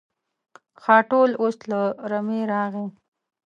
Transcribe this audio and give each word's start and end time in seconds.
خاټول 0.83 1.31
اوس 1.41 1.57
له 1.71 1.81
رمې 2.11 2.41
راغی. 2.51 2.87